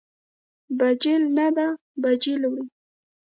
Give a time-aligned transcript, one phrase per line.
[0.77, 1.67] بیجل نه ده،
[2.01, 2.65] بیجل وړي.